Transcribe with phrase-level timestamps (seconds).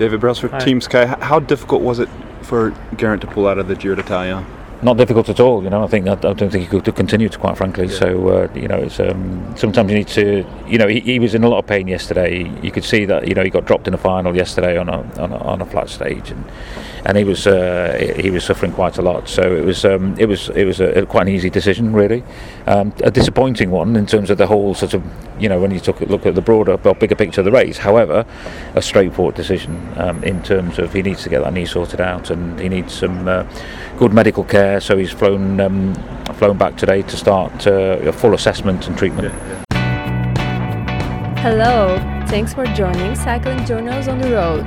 [0.00, 0.58] David Brailsford, Hi.
[0.60, 1.04] Team Sky.
[1.04, 2.08] How difficult was it
[2.40, 4.46] for Geraint to pull out of the Giro d'Italia?
[4.82, 5.84] Not difficult at all, you know.
[5.84, 7.88] I think I, I don't think he could continue to, quite frankly.
[7.88, 11.34] So uh, you know, it's um, sometimes you need to, you know, he, he was
[11.34, 12.50] in a lot of pain yesterday.
[12.62, 15.02] You could see that, you know, he got dropped in a final yesterday on a
[15.20, 16.44] on a, on a flat stage, and
[17.04, 19.28] and he was uh, he was suffering quite a lot.
[19.28, 22.22] So it was um, it was it was a, a quite an easy decision, really,
[22.66, 25.02] um, a disappointing one in terms of the whole sort of,
[25.38, 27.52] you know, when you took a look at the broader, well, bigger picture of the
[27.52, 27.76] race.
[27.76, 28.24] However,
[28.74, 32.30] a straightforward decision um, in terms of he needs to get that knee sorted out,
[32.30, 33.44] and he needs some uh,
[33.98, 34.69] good medical care.
[34.78, 35.94] So he's flown um,
[36.34, 39.34] flown back today to start uh, a full assessment and treatment.
[41.40, 44.66] Hello, thanks for joining Cycling Journals on the Road.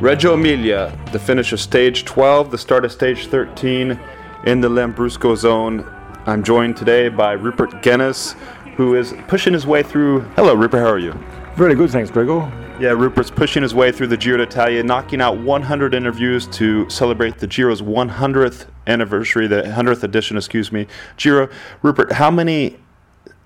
[0.00, 3.98] Reggio Emilia, the finish of stage 12, the start of stage 13
[4.46, 5.84] in the Lambrusco zone.
[6.26, 8.36] I'm joined today by Rupert Guinness,
[8.76, 10.20] who is pushing his way through.
[10.36, 11.12] Hello, Rupert, how are you?
[11.56, 12.40] Very good, thanks, Gregor.
[12.78, 17.38] Yeah, Rupert's pushing his way through the Giro d'Italia, knocking out 100 interviews to celebrate
[17.38, 20.86] the Giro's 100th anniversary, the 100th edition, excuse me.
[21.16, 21.48] Giro,
[21.82, 22.78] Rupert, how many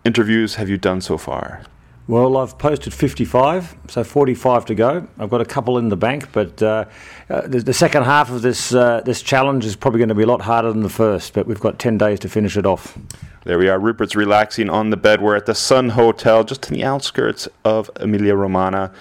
[0.05, 1.63] interviews have you done so far?
[2.11, 5.07] Well, I've posted 55, so 45 to go.
[5.17, 6.87] I've got a couple in the bank, but uh,
[7.29, 10.25] uh, the, the second half of this uh, this challenge is probably going to be
[10.25, 11.35] a lot harder than the first.
[11.35, 12.99] But we've got 10 days to finish it off.
[13.45, 13.79] There we are.
[13.79, 15.23] Rupert's relaxing on the bed.
[15.23, 18.93] We're at the Sun Hotel, just in the outskirts of Emilia Romagna.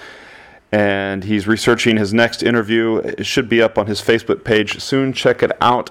[0.72, 2.98] And he's researching his next interview.
[2.98, 5.14] It should be up on his Facebook page soon.
[5.14, 5.90] Check it out.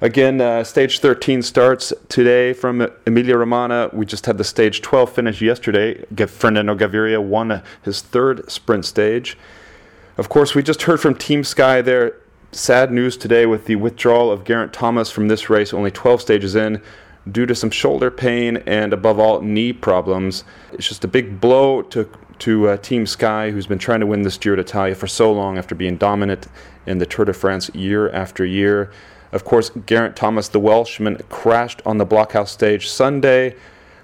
[0.00, 3.90] Again, uh, stage 13 starts today from Emilia Romagna.
[3.92, 6.04] We just had the stage 12 finish yesterday.
[6.28, 9.36] Fernando Gaviria won his third sprint stage.
[10.16, 12.16] Of course, we just heard from Team Sky there.
[12.52, 16.54] Sad news today with the withdrawal of Geraint Thomas from this race, only 12 stages
[16.54, 16.80] in,
[17.30, 20.44] due to some shoulder pain and, above all, knee problems.
[20.72, 24.22] It's just a big blow to to uh, Team Sky, who's been trying to win
[24.22, 26.46] this Giro d'Italia for so long after being dominant
[26.86, 28.92] in the Tour de France year after year.
[29.32, 33.54] Of course, Geraint Thomas, the Welshman, crashed on the blockhouse stage Sunday,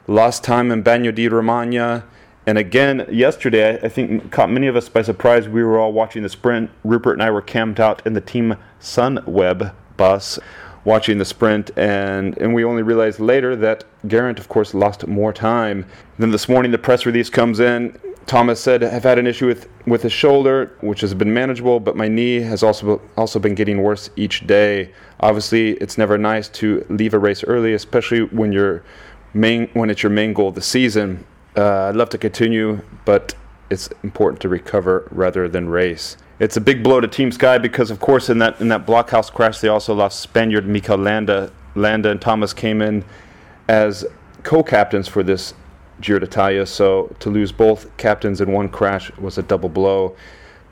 [0.06, 2.04] lost time in Bagno di Romagna.
[2.46, 5.48] And again, yesterday, I think caught many of us by surprise.
[5.48, 6.70] We were all watching the sprint.
[6.84, 10.38] Rupert and I were camped out in the Team Sunweb bus
[10.84, 15.32] watching the sprint, and, and we only realized later that Geraint, of course, lost more
[15.32, 15.86] time.
[16.18, 17.98] Then this morning, the press release comes in.
[18.26, 21.96] Thomas said, "I've had an issue with, with his shoulder, which has been manageable, but
[21.96, 24.90] my knee has also also been getting worse each day.
[25.20, 28.82] Obviously, it's never nice to leave a race early, especially when you're
[29.34, 31.24] main when it's your main goal of the season.
[31.56, 33.34] Uh, I'd love to continue, but
[33.70, 36.16] it's important to recover rather than race.
[36.38, 39.30] It's a big blow to Team Sky because, of course, in that in that blockhouse
[39.32, 41.52] crash, they also lost Spaniard Mikel Landa.
[41.74, 43.04] Landa and Thomas came in
[43.68, 44.06] as
[44.44, 45.54] co-captains for this
[46.00, 50.16] Giro d'Italia, so to lose both captains in one crash was a double blow.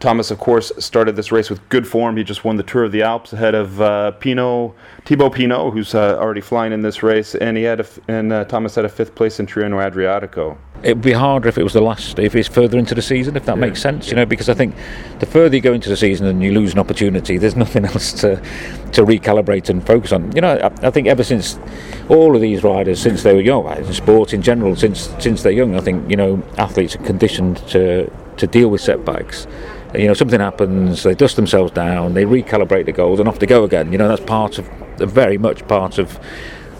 [0.02, 2.16] Thomas, of course, started this race with good form.
[2.16, 4.72] He just won the Tour of the Alps ahead of uh, Pinot,
[5.04, 8.32] Thibaut Pinot, who's uh, already flying in this race, and he had a f- and
[8.32, 10.58] uh, Thomas had a fifth place in Tirreno Adriatico.
[10.82, 13.44] It'd be harder if it was the last, if it's further into the season, if
[13.44, 14.74] that makes sense, you know, because I think
[15.20, 18.12] the further you go into the season and you lose an opportunity, there's nothing else
[18.22, 18.42] to
[18.90, 20.32] to recalibrate and focus on.
[20.34, 21.60] You know, I, I think ever since
[22.08, 25.52] all of these riders, since they were young, in sport in general, since since they're
[25.52, 29.46] young, I think you know athletes are conditioned to to deal with setbacks.
[29.94, 33.46] You know, something happens, they dust themselves down, they recalibrate the goals, and off they
[33.46, 33.92] go again.
[33.92, 34.66] You know, that's part of,
[34.98, 36.18] very much part of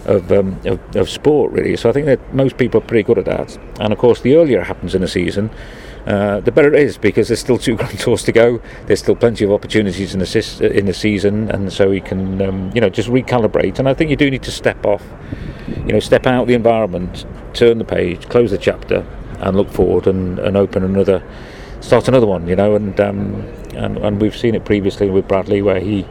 [0.05, 1.77] of, um, of, of sport, really.
[1.77, 3.57] So I think that most people are pretty good at that.
[3.79, 5.49] And of course, the earlier it happens in a season,
[6.05, 8.61] uh, the better it is because there's still two Grand Tours to go.
[8.85, 12.41] There's still plenty of opportunities in the sis- in the season, and so he can
[12.41, 13.79] um, you know just recalibrate.
[13.79, 15.03] And I think you do need to step off,
[15.67, 19.05] you know, step out the environment, turn the page, close the chapter,
[19.39, 21.23] and look forward and, and open another,
[21.83, 22.47] start another one.
[22.47, 23.35] You know, and um,
[23.75, 26.05] and and we've seen it previously with Bradley where he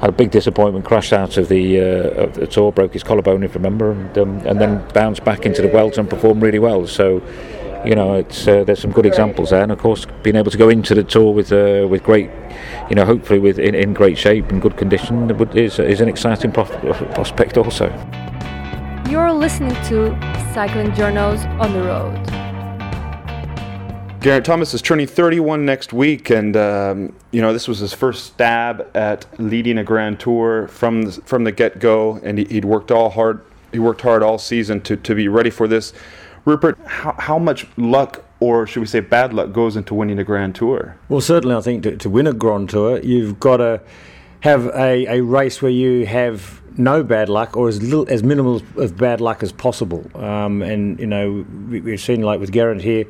[0.00, 1.82] had a big disappointment, crashed out of the, uh,
[2.22, 5.44] of the tour, broke his collarbone, if you remember, and um, and then bounced back
[5.44, 6.86] into the Vuelta and performed really well.
[6.86, 7.22] So,
[7.84, 10.58] you know, it's uh, there's some good examples there, and of course, being able to
[10.58, 12.30] go into the tour with uh, with great,
[12.88, 16.50] you know, hopefully with in, in great shape and good condition is is an exciting
[16.50, 16.70] prof-
[17.14, 17.88] prospect also.
[19.10, 20.16] You're listening to
[20.54, 22.39] Cycling Journals on the Road.
[24.20, 28.26] Geraint Thomas is turning 31 next week, and um, you know this was his first
[28.26, 32.66] stab at leading a Grand Tour from the, from the get go, and he, he'd
[32.66, 33.42] worked all hard.
[33.72, 35.94] He worked hard all season to, to be ready for this.
[36.44, 40.24] Rupert, how, how much luck, or should we say bad luck, goes into winning a
[40.24, 40.98] Grand Tour?
[41.08, 43.80] Well, certainly, I think to, to win a Grand Tour, you've got to
[44.40, 48.60] have a, a race where you have no bad luck or as little as minimal
[48.76, 50.04] of bad luck as possible.
[50.14, 53.06] Um, and you know, we, we've seen like with Geraint here,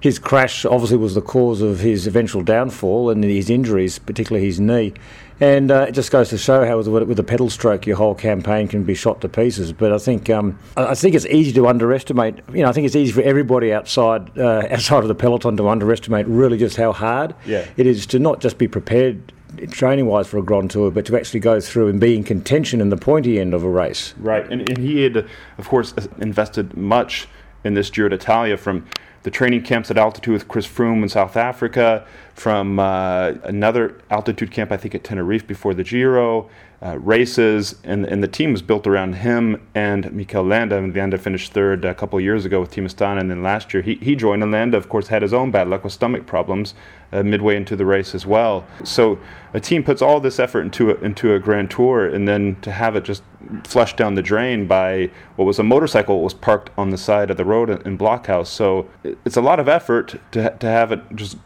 [0.00, 4.58] his crash obviously was the cause of his eventual downfall and his injuries, particularly his
[4.58, 4.94] knee.
[5.40, 8.68] And uh, it just goes to show how, with a pedal stroke, your whole campaign
[8.68, 9.72] can be shot to pieces.
[9.72, 12.40] But I think um, I think it's easy to underestimate.
[12.52, 15.68] You know, I think it's easy for everybody outside uh, outside of the peloton to
[15.68, 17.66] underestimate really just how hard yeah.
[17.78, 19.32] it is to not just be prepared
[19.70, 22.80] training wise for a Grand Tour, but to actually go through and be in contention
[22.80, 24.14] in the pointy end of a race.
[24.18, 25.16] Right, and, and he had,
[25.58, 27.26] of course, invested much
[27.64, 28.86] in this Giro d'Italia from
[29.22, 34.50] the training camps at altitude with Chris Froome in South Africa, from uh, another altitude
[34.50, 36.48] camp, I think at Tenerife before the Giro,
[36.82, 40.78] uh, races, and, and the team was built around him and Mikel Landa.
[40.78, 43.82] And Landa finished third a couple years ago with Team Astana, and then last year
[43.82, 44.42] he, he joined.
[44.42, 46.72] And Landa, of course, had his own bad luck with stomach problems
[47.12, 48.64] uh, midway into the race as well.
[48.84, 49.18] So
[49.52, 52.72] a team puts all this effort into a, into a Grand Tour, and then to
[52.72, 53.22] have it just
[53.64, 57.36] flushed down the drain by what was a motorcycle was parked on the side of
[57.36, 58.46] the road in Blockhouse.
[58.46, 61.36] So it's a lot of effort to, to have it just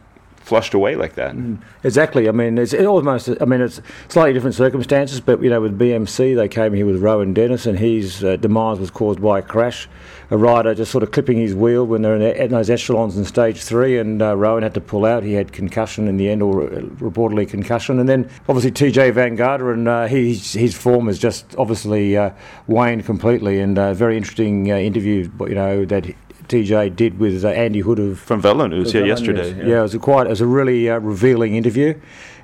[0.45, 1.35] flushed away like that.
[1.35, 1.59] Mm.
[1.83, 2.29] Exactly.
[2.29, 3.31] I mean, it's almost.
[3.41, 7.01] I mean, it's slightly different circumstances, but you know, with BMC, they came here with
[7.03, 9.89] Rohan Dennis, and his uh, demise was caused by a crash.
[10.31, 13.25] A rider just sort of clipping his wheel when they're in, in those echelons in
[13.25, 15.23] stage three, and uh, Rohan had to pull out.
[15.23, 17.99] He had concussion in the end, or uh, reportedly concussion.
[17.99, 22.31] And then obviously TJ Van Garderen, uh, his his form has just obviously uh,
[22.67, 23.61] waned completely.
[23.61, 26.15] And a very interesting interview, you know, that
[26.49, 29.51] TJ did with uh, Andy Hood of from Velo News, yeah, yesterday.
[29.57, 29.67] Yeah.
[29.67, 29.79] yeah.
[29.81, 31.99] it was a quite, it was a really uh, revealing interview,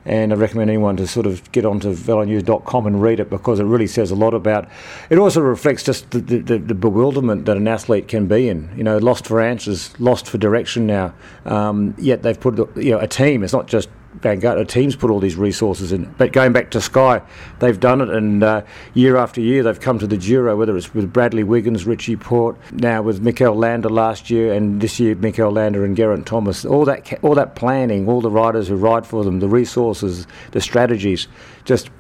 [0.05, 3.65] and I recommend anyone to sort of get onto velonews.com and read it because it
[3.65, 4.69] really says a lot about.
[5.11, 8.71] It also reflects just the, the, the bewilderment that an athlete can be in.
[8.77, 11.15] You know, lost for answers, lost for direction now.
[11.45, 13.45] Um, yet they've put you know a team.
[13.45, 16.13] It's not just Vanguard teams put all these resources in.
[16.19, 17.23] But going back to Sky,
[17.61, 18.63] they've done it, and uh,
[18.93, 22.59] year after year they've come to the Giro, whether it's with Bradley Wiggins, Richie Porte,
[22.73, 26.65] now with Mikel Landa last year, and this year Mikel Landa and Geraint Thomas.
[26.65, 30.61] All that, all that planning, all the riders who ride for them, the resources, the
[30.61, 31.29] strategies,
[31.65, 31.91] just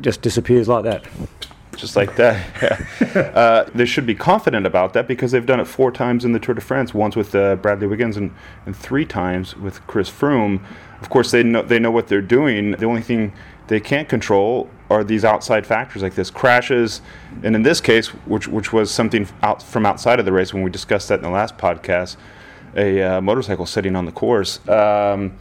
[0.00, 1.04] just disappears like that
[1.80, 3.16] just like that.
[3.34, 6.38] uh, they should be confident about that because they've done it four times in the
[6.38, 8.34] Tour de France, once with uh, Bradley Wiggins and,
[8.66, 10.62] and three times with Chris Froome.
[11.00, 12.72] Of course, they know they know what they're doing.
[12.72, 13.32] The only thing
[13.68, 17.00] they can't control are these outside factors like this crashes,
[17.42, 20.62] and in this case, which which was something out from outside of the race when
[20.62, 22.16] we discussed that in the last podcast,
[22.76, 24.66] a uh, motorcycle sitting on the course.
[24.68, 25.38] Um,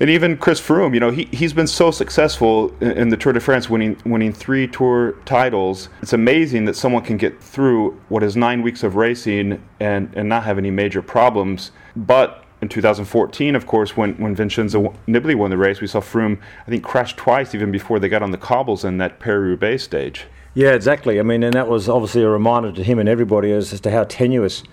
[0.00, 3.32] and even Chris Froome, you know, he he's been so successful in, in, the Tour
[3.32, 5.88] de France, winning winning three Tour titles.
[6.02, 10.28] It's amazing that someone can get through what is nine weeks of racing and and
[10.28, 11.72] not have any major problems.
[11.96, 16.38] But in 2014, of course, when when Vincenzo Nibali won the race, we saw Froome,
[16.66, 20.26] I think, crash twice even before they got on the cobbles in that Paris-Roubaix stage.
[20.54, 21.20] Yeah, exactly.
[21.20, 23.90] I mean, and that was obviously a reminder to him and everybody as, as to
[23.90, 24.64] how tenuous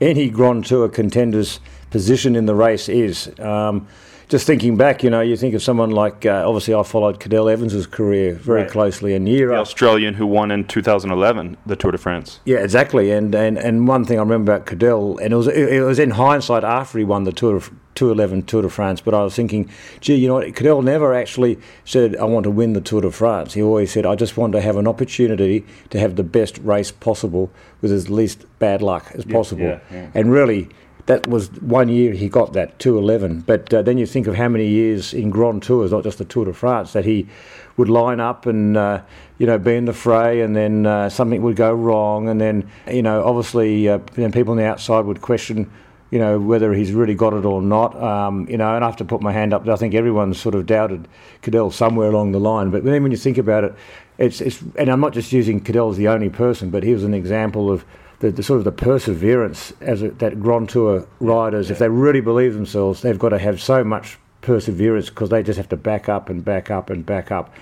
[0.00, 3.30] any Grand Tour contender's position in the race is.
[3.38, 3.86] Um,
[4.28, 7.50] just thinking back, you know, you think of someone like uh, obviously I followed Cadel
[7.50, 8.70] Evans's career very right.
[8.70, 12.40] closely, and year the Australian who won in 2011 the Tour de France.
[12.44, 13.12] Yeah, exactly.
[13.12, 16.10] And and, and one thing I remember about Cadel, and it was it, was in
[16.10, 19.70] hindsight after he won the Tour of 211 Tour de France, but I was thinking,
[20.00, 23.54] gee, you know, Cadel never actually said I want to win the Tour de France.
[23.54, 26.90] He always said I just want to have an opportunity to have the best race
[26.90, 27.50] possible
[27.80, 29.62] with as least bad luck as possible.
[29.62, 30.10] Yeah, yeah.
[30.14, 30.68] And really
[31.06, 33.42] that was one year he got that 211.
[33.42, 36.24] But uh, then you think of how many years in Grand Tours, not just the
[36.24, 37.28] Tour de France, that he
[37.76, 39.02] would line up and uh,
[39.38, 42.68] you know be in the fray, and then uh, something would go wrong, and then
[42.90, 45.70] you know obviously uh, then people on the outside would question.
[46.10, 48.00] You know whether he's really got it or not.
[48.00, 49.68] Um, you know, and I have to put my hand up.
[49.68, 51.08] I think everyone sort of doubted
[51.42, 52.70] Cadel somewhere along the line.
[52.70, 53.74] But then when you think about it,
[54.16, 57.02] it's, it's and I'm not just using Cadel as the only person, but he was
[57.02, 57.84] an example of
[58.20, 61.72] the, the, sort of the perseverance as a, that Grand Tour riders, yeah.
[61.72, 65.56] if they really believe themselves, they've got to have so much perseverance because they just
[65.56, 67.52] have to back up and back up and back up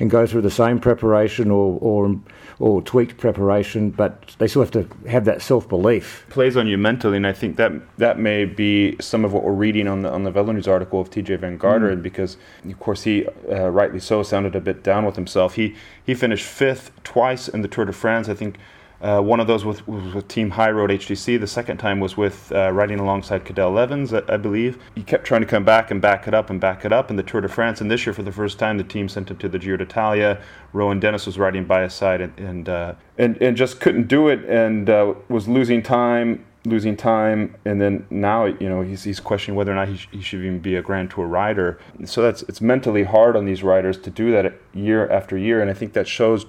[0.00, 2.18] and go through the same preparation or, or,
[2.58, 6.24] or tweaked preparation, but they still have to have that self belief.
[6.30, 9.52] Plays on you mentally, and I think that that may be some of what we're
[9.52, 11.36] reading on the on the Velo News article of T.J.
[11.36, 12.02] Van Garderen, mm.
[12.02, 15.54] because of course he, uh, rightly so, sounded a bit down with himself.
[15.54, 18.30] He he finished fifth twice in the Tour de France.
[18.30, 18.56] I think
[19.02, 21.40] uh, one of those was, was, with Team High Road HTC.
[21.40, 24.78] The second time was with uh, riding alongside Cadel Evans, I, I, believe.
[24.94, 27.16] He kept trying to come back and back it up and back it up in
[27.16, 27.80] the Tour de France.
[27.80, 30.40] And this year, for the first time, the team sent him to the Giro d'Italia.
[30.74, 34.28] Rohan Dennis was riding by his side and and, uh, and, and just couldn't do
[34.28, 36.44] it and uh, was losing time.
[36.66, 40.08] Losing time, and then now you know he's, he's questioning whether or not he, sh-
[40.10, 41.78] he should even be a Grand Tour rider.
[42.04, 45.70] So that's it's mentally hard on these riders to do that year after year, and
[45.70, 46.44] I think that shows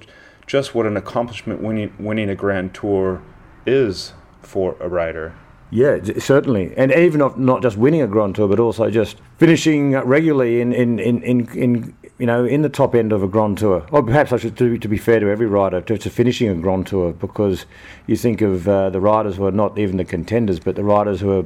[0.51, 3.21] just what an accomplishment winning winning a Grand Tour
[3.65, 5.33] is for a rider.
[5.69, 9.93] Yeah, certainly, and even not, not just winning a Grand Tour, but also just finishing
[9.93, 13.59] regularly in in, in, in, in you know in the top end of a Grand
[13.59, 13.87] Tour.
[13.91, 16.55] Or perhaps I should to, to be fair to every rider to, to finishing a
[16.55, 17.65] Grand Tour because
[18.07, 21.21] you think of uh, the riders who are not even the contenders, but the riders
[21.21, 21.45] who are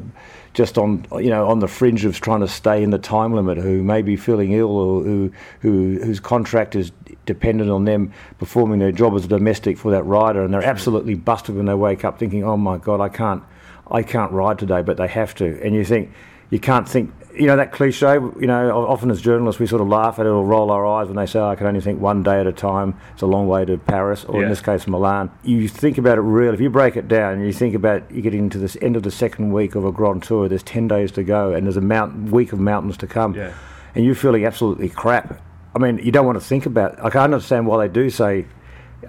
[0.55, 3.59] just on you know on the fringe of trying to stay in the time limit,
[3.59, 6.91] who may be feeling ill or who who whose contract is
[7.25, 11.15] dependent on them performing their job as a domestique for that rider, and they're absolutely
[11.15, 13.43] busted when they wake up thinking, "Oh my God, I can't."
[13.89, 15.61] I can't ride today, but they have to.
[15.63, 16.11] And you think,
[16.49, 19.87] you can't think, you know, that cliche, you know, often as journalists we sort of
[19.87, 21.99] laugh at it or roll our eyes when they say, oh, I can only think
[21.99, 22.97] one day at a time.
[23.13, 24.43] It's a long way to Paris, or yeah.
[24.43, 25.31] in this case, Milan.
[25.43, 28.39] You think about it really, if you break it down, you think about you getting
[28.39, 31.23] into this end of the second week of a Grand Tour, there's 10 days to
[31.23, 33.35] go, and there's a mount, week of mountains to come.
[33.35, 33.53] Yeah.
[33.95, 35.41] And you're feeling absolutely crap.
[35.75, 38.45] I mean, you don't want to think about I can't understand why they do say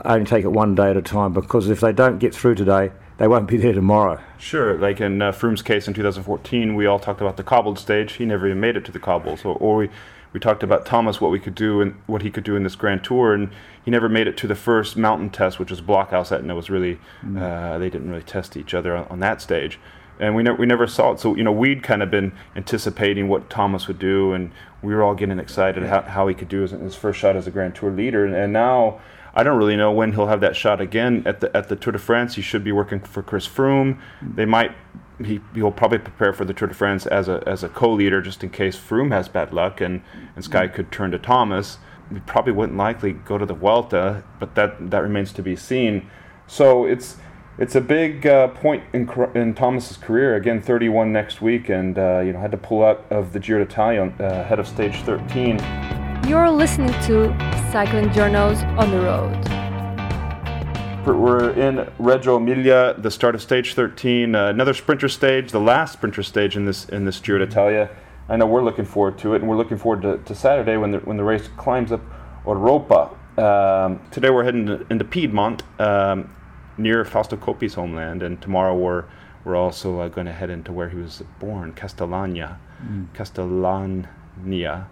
[0.05, 2.91] only take it one day at a time because if they don't get through today,
[3.19, 4.21] they won't be there tomorrow.
[4.39, 8.15] Sure, like in uh, Froome's case in 2014, we all talked about the cobbled stage.
[8.15, 9.41] He never even made it to the cobbles.
[9.41, 9.91] So, or we,
[10.33, 12.75] we talked about Thomas, what we could do and what he could do in this
[12.75, 13.51] Grand Tour, and
[13.85, 16.55] he never made it to the first mountain test, which was Blockhouse Etna.
[16.55, 17.41] Was really mm.
[17.41, 19.79] uh, they didn't really test each other on, on that stage,
[20.19, 21.21] and we never we never saw it.
[21.21, 24.51] So you know we'd kind of been anticipating what Thomas would do, and
[24.83, 27.47] we were all getting excited how, how he could do his, his first shot as
[27.47, 29.01] a Grand Tour leader, and, and now
[29.37, 31.93] I don't really know when he'll have that shot again at the at the Tour
[31.93, 32.37] de France.
[32.37, 34.01] He should be working for Chris Froome.
[34.23, 34.73] They might
[35.23, 38.43] he he'll probably prepare for the Tour de France as a as a co-leader just
[38.43, 40.03] in case Froome has bad luck and
[40.35, 40.75] and Sky mm-hmm.
[40.75, 41.79] could turn to Thomas.
[42.11, 46.09] He probably wouldn't likely go to the Vuelta, but that that remains to be seen.
[46.47, 47.17] So it's
[47.59, 50.37] it's a big uh, point in, in Thomas's career.
[50.37, 53.65] Again, 31 next week, and uh, you know had to pull out of the Giro
[53.65, 55.59] d'Italia uh, ahead of stage 13.
[56.29, 57.29] You're listening to
[57.73, 59.43] Cycling Journals on the Road.
[61.07, 65.93] We're in Reggio Emilia, the start of stage 13, uh, another sprinter stage, the last
[65.93, 67.89] sprinter stage in this in this Giro d'Italia.
[68.29, 70.91] I know we're looking forward to it, and we're looking forward to, to Saturday when
[70.91, 72.03] the when the race climbs up
[72.45, 73.17] Oropa.
[73.39, 76.31] Um, today we're heading to, into Piedmont, um,
[76.79, 79.05] near Fausto Coppi's homeland, and tomorrow we're
[79.45, 83.07] we're also uh, going to head into where he was born, Castellania, mm.
[83.15, 84.87] Castellania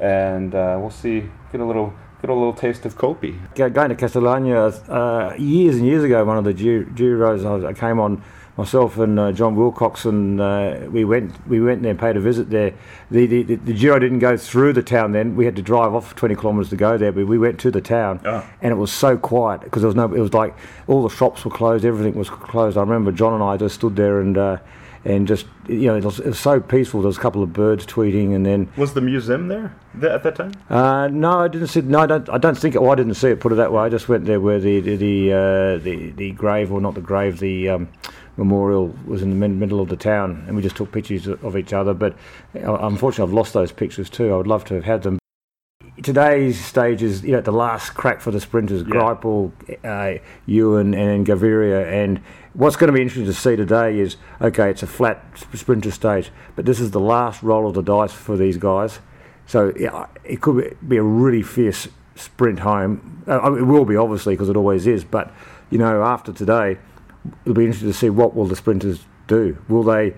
[0.00, 1.24] and uh, we'll see.
[1.52, 3.38] Get a little get a little taste of Coppi.
[3.54, 8.22] Going to Castellania uh, years and years ago, one of the Giros I came on
[8.56, 12.20] myself and uh, John Wilcox and uh, we went we went there and paid a
[12.20, 12.72] visit there
[13.10, 15.94] the, the, the, the Giro didn't go through the town then we had to drive
[15.94, 18.48] off 20 kilometres to go there but we went to the town oh.
[18.62, 20.54] and it was so quiet because there was no it was like
[20.86, 23.96] all the shops were closed everything was closed I remember John and I just stood
[23.96, 24.58] there and uh,
[25.04, 27.00] and just you know it was, it was, so peaceful.
[27.02, 30.36] There was a couple of birds tweeting, and then was the museum there at that
[30.36, 30.52] time?
[30.70, 31.82] Uh, no, I didn't see.
[31.82, 32.28] No, I don't.
[32.30, 32.74] I don't think.
[32.74, 33.40] Well, I didn't see it.
[33.40, 33.82] Put it that way.
[33.82, 37.00] I just went there where the the the, uh, the, the grave, or not the
[37.02, 37.88] grave, the um,
[38.36, 41.72] memorial was in the middle of the town, and we just took pictures of each
[41.72, 41.94] other.
[41.94, 42.16] But
[42.54, 44.32] uh, unfortunately, I've lost those pictures too.
[44.32, 45.18] I would love to have had them.
[46.02, 48.88] Today's stage is you know the last crack for the sprinters, yeah.
[48.88, 49.52] Greipel,
[49.84, 52.20] uh, Ewan, and Gaviria, and
[52.54, 55.24] What's going to be interesting to see today is okay, it's a flat
[55.54, 59.00] sprinter stage, but this is the last roll of the dice for these guys.
[59.44, 63.24] So yeah, it could be a really fierce sprint home.
[63.26, 65.02] Uh, it will be obviously because it always is.
[65.02, 65.32] But
[65.68, 66.78] you know, after today,
[67.42, 69.58] it'll be interesting to see what will the sprinters do.
[69.68, 70.14] Will they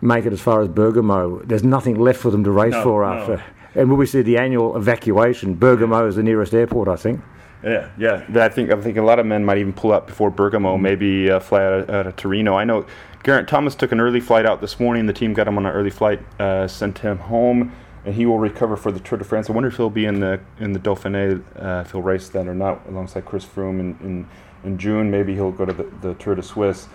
[0.00, 1.42] make it as far as Bergamo?
[1.44, 3.36] There's nothing left for them to race no, for after.
[3.36, 3.42] No.
[3.74, 5.54] And will we see the annual evacuation?
[5.54, 7.20] Bergamo is the nearest airport, I think.
[7.62, 8.24] Yeah, yeah.
[8.34, 10.82] I think I think a lot of men might even pull up before Bergamo, mm-hmm.
[10.82, 12.56] maybe uh, fly out of, Torino.
[12.56, 12.86] I know
[13.22, 15.06] Geraint Thomas took an early flight out this morning.
[15.06, 17.72] The team got him on an early flight, uh, sent him home,
[18.04, 19.50] and he will recover for the Tour de France.
[19.50, 22.48] I wonder if he'll be in the in the Dauphiné, uh, if he'll race then
[22.48, 24.28] or not, alongside Chris Froome in, in,
[24.64, 25.10] in June.
[25.10, 26.88] Maybe he'll go to the, the Tour de Suisse.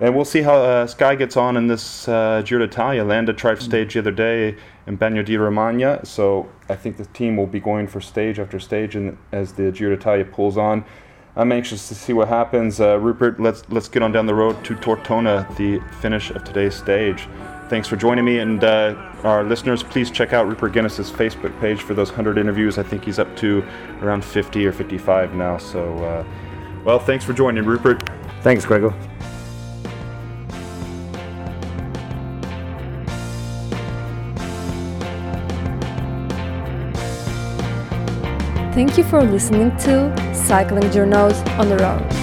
[0.00, 3.04] And we'll see how uh, Sky gets on in this uh, Giro d'Italia.
[3.04, 3.64] Landa tried mm-hmm.
[3.64, 7.60] stage the other day in Bagno di Romagna, so I think the team will be
[7.60, 10.84] going for stage after stage and as the Giro d'Italia pulls on.
[11.36, 12.80] I'm anxious to see what happens.
[12.80, 16.74] Uh, Rupert, let's let's get on down the road to Tortona, the finish of today's
[16.74, 17.28] stage.
[17.68, 21.80] Thanks for joining me, and uh, our listeners, please check out Rupert Guinness's Facebook page
[21.80, 22.76] for those 100 interviews.
[22.76, 23.64] I think he's up to
[24.02, 25.56] around 50 or 55 now.
[25.56, 26.24] So, uh,
[26.84, 28.08] well, thanks for joining, Rupert.
[28.42, 28.94] Thanks, Gregor.
[38.74, 42.21] Thank you for listening to Cycling Journals on the Road.